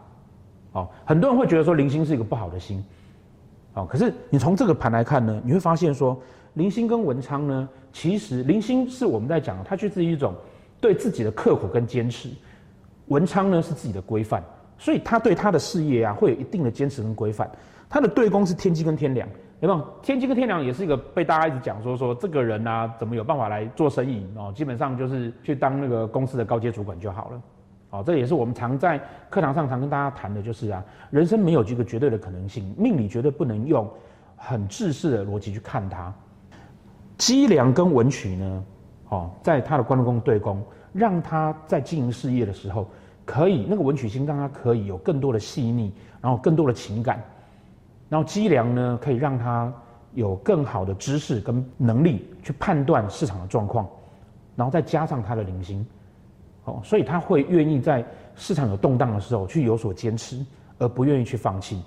[0.74, 2.84] 哦，很多人会觉得说灵星是一个不好的星，
[3.74, 6.20] 哦，可是你从这个盘来看呢，你会发现说
[6.56, 10.34] 灵星跟文昌呢，其实灵星是我们在讲，它就是一种
[10.80, 12.30] 对自己的刻苦跟坚持，
[13.08, 14.44] 文昌呢是自己的规范，
[14.78, 17.50] 所以他对他的事业啊会有一定的坚持跟规范。
[17.90, 19.28] 他的对宫是天机跟天梁，
[19.64, 19.88] 有没有？
[20.02, 24.52] 天机跟天梁也是一个被大家一直讲说说这个人啊，怎么有办法来做生意哦？
[24.54, 27.42] 基本上就是去当那个公司的高阶主管就好了。
[27.92, 29.00] 哦，这也是我们常在
[29.30, 33.90] 课堂上常跟大家谈的，就是啊，人生没有这个绝对的可能性，命理绝对不能用
[34.36, 36.14] 很制式的逻辑去看它。
[37.18, 38.64] 机梁跟文曲呢，
[39.08, 42.86] 哦，在他的官禄宫对宫，让他在经营事业的时候，
[43.24, 47.24] 可以那个文曲星让他可以有更多的细腻，然后更多的情感，
[48.10, 49.74] 然后机梁呢，可以让他
[50.14, 53.88] 有更好的知识跟能力去判断市场的状况，
[54.56, 55.86] 然后再加上他的铃星。
[56.66, 60.46] 哦，所以他会愿意在市场有动荡的时候去有所坚持，
[60.78, 61.84] 而不愿意去放弃，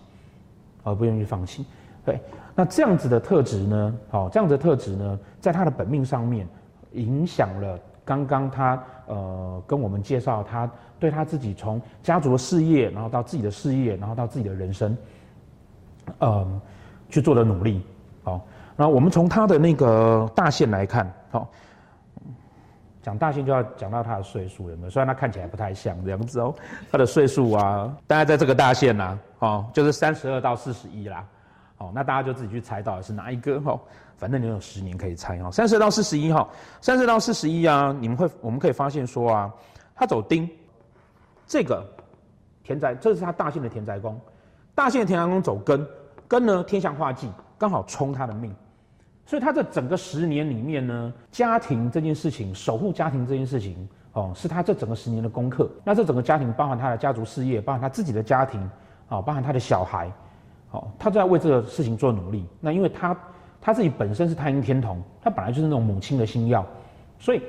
[0.85, 1.65] 而不愿意放弃。
[2.05, 2.21] 对，
[2.55, 3.95] 那这样子的特质呢？
[4.11, 6.47] 好，这样子的特质呢，在他的本命上面，
[6.93, 14.95] 影响了刚刚他呃跟我们介绍他对他自己从家族的事业，然后到自己的事业，然后到自己的人生，
[16.21, 16.61] 嗯，
[17.09, 17.85] 去做的努力。
[18.23, 18.41] 好，
[18.77, 21.49] 那我们从他的那个大限来看，好。
[23.03, 24.91] 讲大限就要讲到他的岁数有没有？
[24.91, 26.53] 虽然他看起来不太像这样子哦，
[26.91, 31.25] 他的岁数啊，大概在这个大限呐、啊，哦，就是三十二到四十一啦，
[31.79, 33.81] 哦，那大家就自己去猜到底是哪一个哦，
[34.17, 36.49] 反正你有十年可以猜哦，三十二到四十一哈，
[36.81, 39.55] 三十二到四十一啊，你们会我们可以发现说啊，
[39.95, 40.51] 他走丁，
[41.47, 41.87] 这个
[42.65, 44.21] 田宅，这是他大限的田宅宫，
[44.77, 45.85] 大限的田宅宫走根，
[46.29, 48.55] 根呢天象化忌，刚好冲他的命。
[49.25, 55.69] 所以他这整个十年里面呢，家庭这件事情，守护家庭这件事情，哦，是他这整个十年的功课。
[55.83, 58.61] 那这整个家庭包含他的家族事业，包含他自己的家庭，
[59.09, 60.13] 哦，包含他的小孩，
[60.73, 62.47] 哦，他都在为这个事情做努力。
[62.61, 63.17] 那因为他
[63.63, 66.65] 他自己本身是太阴天同，他本来就是那种母亲的星曜，
[67.19, 67.43] 所以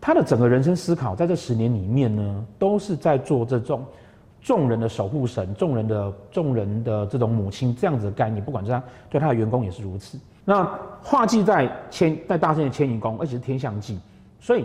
[0.00, 3.84] 他的整个人生思考在这十年里面呢，都是在做这种
[4.40, 8.44] 众人的守护神、众人的众人的这种母亲这样子的概念。
[8.44, 10.18] 不管是他对他的员工也是如此。
[10.44, 10.64] 那
[11.02, 13.98] 画技在迁在大圣的迁移宫，而且是天象忌，
[14.40, 14.64] 所以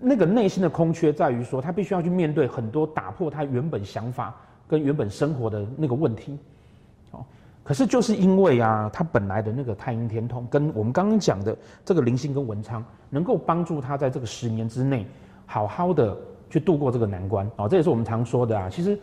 [0.00, 4.34] 那个内心的空缺在于说，他必须要去面对很多打破他原本想法
[4.66, 6.36] 跟原本生活的那个问题。
[7.12, 7.24] 哦，
[7.62, 15.06] 可是就是因为啊，他本来的那个太阴天通，跟我们刚刚讲的这个灵星跟文昌，能够帮助他在这个十年之内，
[15.46, 16.16] 好好的
[16.50, 17.50] 去度过这个难关。
[17.56, 18.98] 哦，这也是我们常说的啊，其实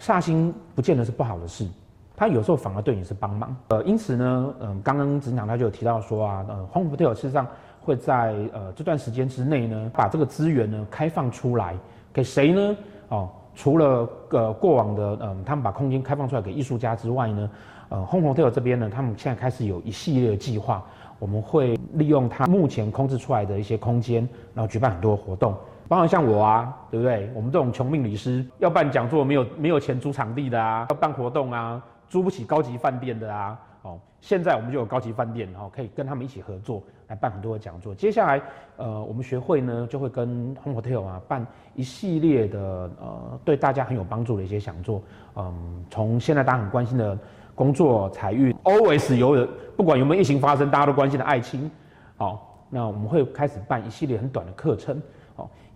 [0.00, 1.66] 煞星不见得是不好的事。
[2.14, 7.46] 他有时候反而对你是帮忙，呃，因此呢，嗯、呃，刚刚执行长他就有提到说啊，呃，Home Hotel 事实上
[7.80, 11.76] 会在呃这段时间之内呢，把这个资源呢开放出来
[12.12, 12.76] 给谁呢？
[13.08, 17.50] 哦，除了呃过往的嗯、呃，他们把空间开放出来给艺术家之外呢，
[17.88, 20.84] 呃，Home Hotel 这边呢，他们现在开始有一系列的计划，
[21.18, 25.56] 我们会利用他目前空置出来的一些空间，然后举办很多活动，
[25.92, 27.30] 包括像我啊，对不对？
[27.34, 31.82] 我们这种穷命理师要办讲座没有没有钱租场地的啊，要办活动啊。
[32.08, 37.94] 租不起高级饭店的啊，哦，现在我们就有高级饭店，然后可以跟他们一起合作来办很多的讲座。
[37.94, 38.40] 接下来，
[38.78, 42.58] 呃，我们学会呢就会跟 Home Hotel 啊办一系列的
[42.98, 45.02] 呃对大家很有帮助的一些讲座。
[45.36, 47.18] 嗯，从现在大家很关心的
[47.54, 51.70] 工作、财运，always 有不管有没有疫情发生，大家都关心的爱情，
[52.16, 54.98] 好，那我们会开始办一系列很短的课程。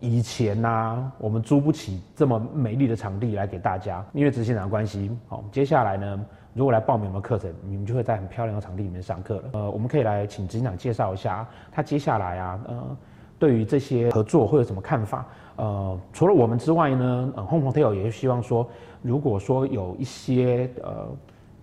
[0.00, 5.10] 以前呢、啊，我们租不起这么美丽的场地来给大家，因为执行长的关系。
[5.26, 9.42] 好，接下来呢，如果来报名我们的课程，你们就会在很漂亮的场地里面上课了。
[9.52, 12.96] 呃，我们可以来请执行长介绍一下，他接下来啊，呃，
[13.38, 15.26] 对于这些合作会有什么看法？
[15.56, 18.68] 呃，除了我们之外呢，呃，Home Hotel 也是希望说，
[19.00, 21.08] 如果说有一些呃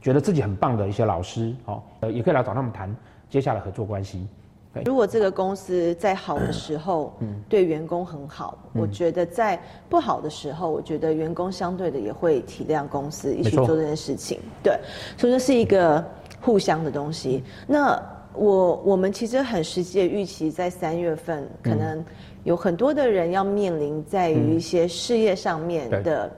[0.02, 2.94] 觉得自己很棒的一些老师，好，呃，也可以来找他们谈
[3.30, 4.28] 接下来合作关系。
[4.86, 7.14] 如果这个公司在好的时候，
[7.48, 14.40] 对员工很好，我觉得在不好的时候，我觉得员工相对的也会体谅公司，一起做这件事情。
[14.64, 14.78] 对，
[15.18, 16.04] 所以这是一个
[16.42, 17.44] 互相的东西。
[17.68, 18.02] 那
[18.34, 22.04] 我我们其实很实际的预期，在三月份可能
[22.44, 26.32] 有很多的人要面临在于一些事业上面的。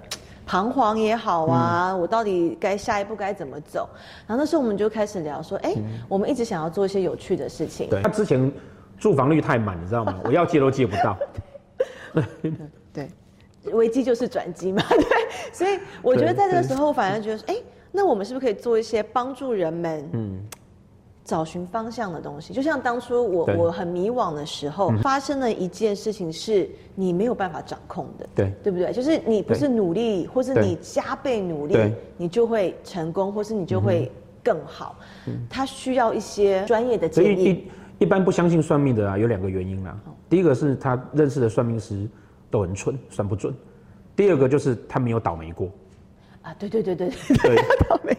[0.45, 3.89] 彷徨也好啊，嗯、我到底该下一步该怎么走？
[4.27, 7.89] 然后那时候我们就开始聊说，哎、欸，嗯、我们一直想要做一些有趣的事情。
[7.89, 8.51] 对，他之前
[8.97, 10.19] 住房率太满，你知道吗？
[10.23, 11.17] 我要借都借不到。
[12.93, 13.09] 对，
[13.71, 14.83] 危机就是转机嘛。
[14.89, 20.09] 对，所以我觉得在这个时候，反而觉得说，哎、欸，那我们是不是可以做一些帮助人们？
[20.13, 20.39] 嗯。
[21.25, 28.93] 找寻方向的东西，就像当初我我很迷惘的时候，嗯、发生了一件事情，是你没有办法掌控的，对对不对？
[28.93, 31.75] 就是你不是努力，或是你加倍努力，
[32.15, 34.11] 你就会成功，或是你就会
[34.43, 34.95] 更好。
[35.25, 37.43] 嗯、它需要一些专业的建议。
[37.43, 39.97] 一一般不相信算命的啊，有两个原因啦。
[40.29, 42.07] 第一个是他认识的算命师
[42.51, 43.51] 都很蠢，算不准；
[44.15, 45.69] 第二个就是他没有倒霉过。
[46.43, 47.55] 啊，对对对对对，对
[47.89, 48.15] 倒霉。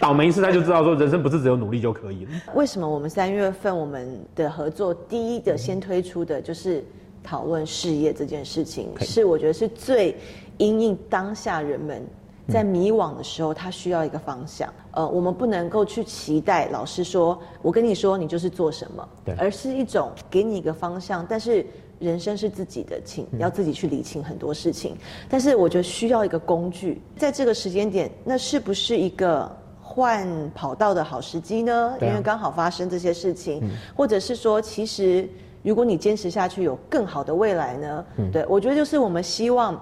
[0.00, 2.30] 倒霉一次他就知道说人生不是只有努力就可以了。
[2.54, 6.84] 为什么我们三月份我们的合作第一个先推出的就是
[7.22, 10.16] 讨论事业这件事情，是我觉得是最
[10.58, 12.02] 因应当下人们
[12.48, 14.72] 在迷惘的时候，他需要一个方向。
[14.92, 21.64] 呃，我们不能够去期待老师说，我跟你说你就是做什么，对，而是一种给你一个方向，但是。
[22.00, 24.96] 人生是自己的，请要自己去理清很多事情。
[25.28, 29.50] 但是我觉得需要一个工具，在这个时间点，那是不是一个
[29.94, 31.96] 换跑道的好时机呢？
[32.00, 33.62] 因为刚好发生这些事情，
[33.94, 35.28] 或者是说，其实
[35.62, 38.04] 如果你坚持下去，有更好的未来呢？
[38.32, 39.80] 对，我觉得就是我们希望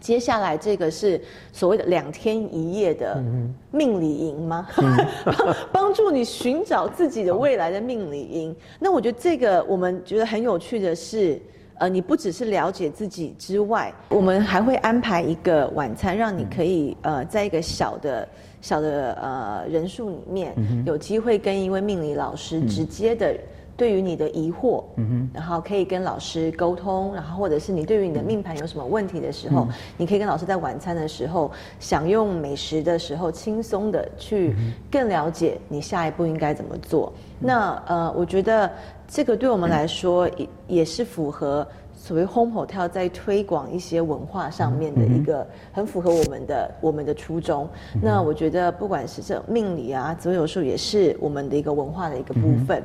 [0.00, 1.20] 接下来这个是
[1.52, 3.22] 所谓的两天一夜的
[3.70, 4.66] 命理营吗？
[5.36, 8.56] 帮帮助你寻找自己的未来的命理营。
[8.80, 11.38] 那我觉得这个我们觉得很有趣的是。
[11.82, 18.28] 呃，你不只是了解自己之外，我们还会安排一个晚餐，让你可以呃，在一个小的
[18.60, 20.54] 小的呃人数里面，
[20.86, 23.36] 有机会跟一位命理老师直接的
[23.82, 24.84] 对于你的疑惑，
[25.34, 29.66] 然后可以跟老师沟通，然后或者是你对于你的命盘有什么问题的时候，
[29.96, 34.54] 你可以跟老师在晚餐的时候享用美食的时候，轻松的去
[34.88, 37.12] 更了解你下一步应该怎么做。
[37.40, 38.70] 那呃，我觉得。
[39.14, 41.68] 这个对我们来说也也是符合
[42.02, 47.68] 所谓 Home Hotel 在推广一些文化上面的一个很符合我们的我们的初衷。
[48.02, 52.82] 那我觉得不管是这命理啊，择友术也是我们的一个文化的一个部分。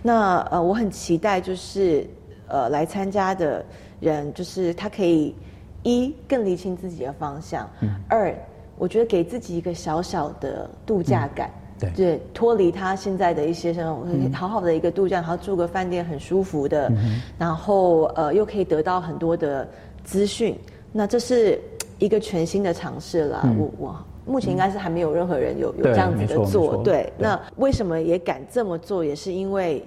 [0.00, 2.08] 那呃，我很期待就是
[2.46, 3.64] 呃来参加的
[3.98, 5.34] 人，就是他可以
[5.82, 7.68] 一更厘清自己的方向，
[8.06, 8.32] 二
[8.78, 11.50] 我觉得给自己一个小小的度假感。
[11.96, 19.66] 对，脱离他现在的一些什么好好的一个度假，然后住个饭店很舒服的，嗯、然后呃又可以得到很多的
[20.04, 20.58] 资讯，
[20.92, 21.60] 那这是
[21.98, 23.40] 一个全新的尝试啦。
[23.44, 29.84] 嗯、我我目前应该是还没有任何人有有这样子的做，对，对，那为什么也敢这么做，也是因为。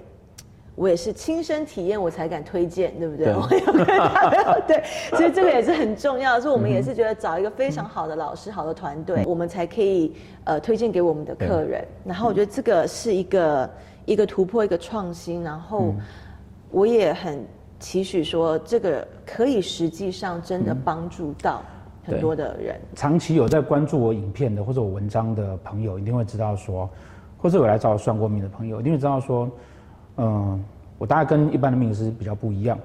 [0.76, 3.26] 我也是亲身体验，我才敢推荐，对不对？
[3.26, 6.40] 对， 对，所以这个也是很重要的。
[6.40, 11.86] 所以我们也是觉得找一个非常好的老师、嗯、好的团队，我们才可以呃推荐给我们的客人。
[12.04, 13.70] 然后我觉得这个是一个
[14.04, 15.44] 一个突破，一个创新。
[15.44, 15.94] 然后
[16.72, 17.46] 我也很
[17.78, 21.62] 期许说，这个可以实际上真的帮助到
[22.04, 22.80] 很多的人。
[22.96, 26.90] 长期有在关注我影片的或者我文章的朋友，一定会知道说，
[27.38, 29.48] 或者有来找我算过命的朋友，一定会知道说。
[30.16, 30.64] 嗯，
[30.98, 32.78] 我大概跟一般的命师比较不一样。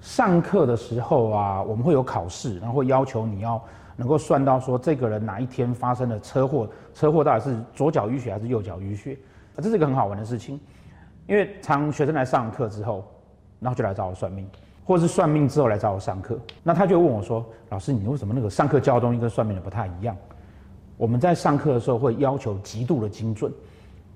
[0.00, 3.60] 上课的时候啊，我们会有考试，然后会要求你要
[3.96, 9.18] 能够算到说这个人哪一天发生了车祸，车祸到底是左脚淤血还是右脚淤血，
[9.56, 10.58] 这是一个很好玩的事情。
[11.26, 13.04] 因为常学生来上课之后，
[13.60, 14.48] 然后就来找我算命，
[14.84, 20.16] 或者是算命之后来找我上课，那他就问我说：“老师，你为什么那个上课教的东西跟算命的不太一样？”
[20.96, 23.52] 我们在上课的时候会要求极度的精准，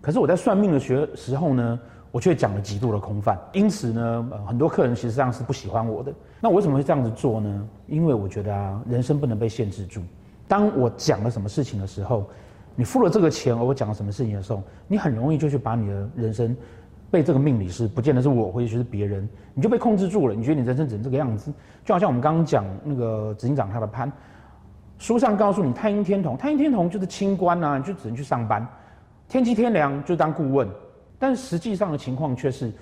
[0.00, 1.78] 可是我在算命的学时候呢，
[2.12, 6.12] 我却讲了极度的空泛，因此呢，呃很多客人其实上是不喜欢我的。
[6.40, 7.68] 那我为什么会这样子做呢？
[7.86, 10.02] 因为我觉得啊，人生不能被限制住。
[10.46, 12.28] 当我讲了什么事情的时候，
[12.76, 16.54] 你付了这个钱，而我讲了什么事情的时候，你很容易就去把你的人生
[17.10, 20.34] 被这个命理师，不见得是我，或者是别人，你就被控制住了。
[20.34, 21.50] 你觉得你人生只能这个样子？
[21.82, 24.12] 就好像我们刚刚讲那个执行长他的潘，
[24.98, 28.66] 书上告诉你太阴天同，太阴天同就是清官啊，你就只能去上班，
[29.28, 30.68] 天机天梁就当顾问。
[31.22, 32.72] 但实际上的情况却是，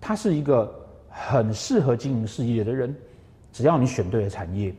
[0.00, 0.68] 他是一个
[1.08, 2.92] 很适合经营事业的人，
[3.52, 4.74] 只要你选对了产业，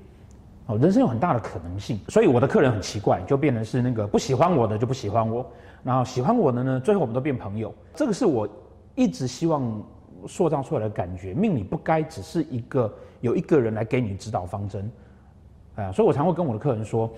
[0.66, 1.98] 哦，人生有很大的可能性。
[2.10, 5.50] 所以我的客人很奇怪，就变成是那个不喜欢我的就不喜欢我，
[5.82, 7.74] 然后喜欢我的呢，最后我们都变朋友。
[7.94, 8.46] 这个是我
[8.96, 9.82] 一直希望
[10.28, 11.34] 塑造出来的感觉。
[11.34, 14.92] 命理不该只是一个有一个人来给你指导方针，
[15.76, 17.10] 啊，所以我常会跟我的客人说。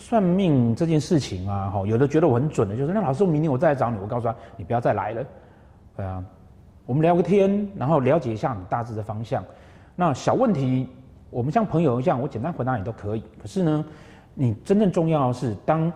[0.00, 5.24] 算命这件事情啊，哈，有的觉得我很准的，就是那老师，我明天我再来找你，我告诉他，你不要再来了，
[5.94, 6.24] 对啊，
[6.86, 9.44] 我们聊个天，然后了解一下你大致的方向。
[9.94, 10.88] 那小问题，
[11.28, 13.22] 我们像朋友一样，我简单回答你都可以。
[13.38, 13.84] 可是呢，
[14.32, 15.92] 你真正重要的是，当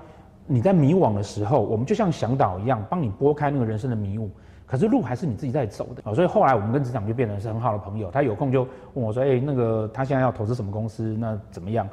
[0.46, 4.31] 你在迷惘的时候，我们就像向导一样，帮你拨开那个人生的迷雾。
[4.66, 8.10] 可是路还是你自己在走的啊，所以后来我们跟职场就变成是很好的朋友。
[8.10, 11.88] 他有空就问我说，哎，那个他现在要投资什么公司，那怎么样？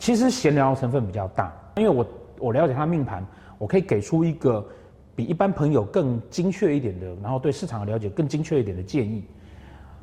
[0.00, 2.06] 其实闲聊成分比较大，因为我
[2.38, 3.24] 我了解他命盘，
[3.58, 4.66] 我可以给出一个
[5.14, 9.22] 比一般朋友更精确一点的，然后对市场的了解更精确一点的建议，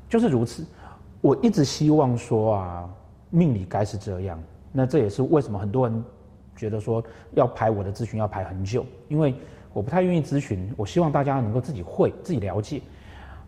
[0.08, 0.64] 就是如此。
[1.20, 2.90] 我一直希望说啊，
[3.32, 4.40] 命理该是这样。
[4.72, 6.06] 那这也是为什么很多人
[6.56, 9.34] 觉得说要排我的咨询要排很久，因为
[9.74, 12.84] 我不太愿意咨询，我希望大家能够自己会自己了解。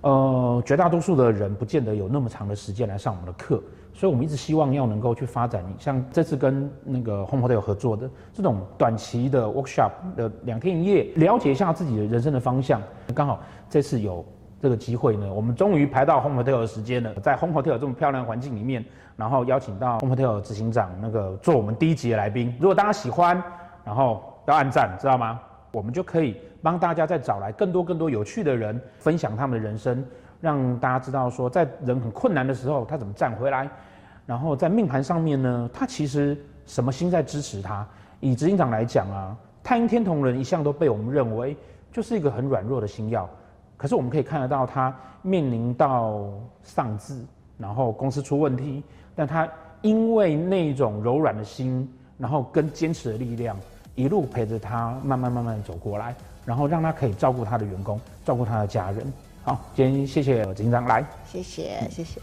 [0.01, 3.61] 呃，绝大多数的人不见得有那么长的时间来上我们的课，
[3.99, 12.81] 所以我们一直希望要能够去发展，像这次跟那个 Home Hotel 合作的这种短期的 workshop 的两天一夜，了解一下自己的人生的方向。
[13.13, 14.23] 刚好这次有
[14.61, 18.85] 这个机会呢，我们终于排到 Home Hotel 的时间了，在 Home Hotel 这么漂亮的环境里面，
[19.17, 22.55] 然后邀请到 Home Hotel 执行长那个做我们第一集的来宾。
[22.57, 23.43] 如果大家喜欢，
[23.83, 25.41] 然后要按赞，知道吗？
[25.73, 30.01] 我们就可以帮大家再找来更多更多有趣的人，分享他们的人生，
[30.39, 33.69] 让大家知道说，在人很困难的时候，他怎么站回来。
[34.29, 37.83] 然后在命盘上面呢，他其实什么星在支持他？
[38.19, 41.57] 以执行长来讲啊，太阴天同人一向都被我们认为
[41.91, 43.27] 就是一个很软弱的星曜。
[43.75, 46.29] 可是我们可以看得到，他面临到
[46.61, 47.25] 丧子，
[47.57, 48.83] 然后公司出问题，
[49.15, 49.49] 但他
[49.81, 53.57] 因为那种柔软的心，然后跟坚持的力量。
[53.95, 56.13] 一路陪着他，慢慢慢慢走过来，
[56.45, 59.11] 然后让他可以照顾他的员工，照顾他的家人。
[59.41, 62.21] 好，今天谢谢执行长来，谢谢谢谢。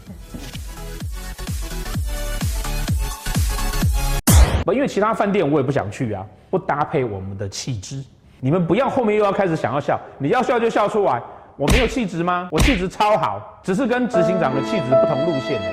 [4.67, 8.03] 不，因为其他饭店我也不想去啊，不搭配我们的气质。
[8.41, 11.21] 你们不要后面又要开始想要笑，你要笑就笑出来。
[11.55, 12.49] 我没有气质吗？
[12.51, 15.71] 我气质超好，只是跟执行长的气质不同路线而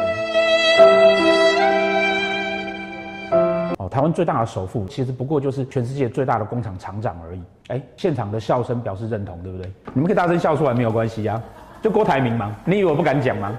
[3.80, 3.88] 已。
[3.90, 7.42] 台湾最大的首富，其实不过就是全世界最大的工厂厂长而已。
[7.70, 9.68] 哎，现场的笑声表示认同，对不对？
[9.92, 11.42] 你们可以大声笑出来，没有关系啊。
[11.82, 13.52] 就郭台铭吗，你以为我不敢讲吗？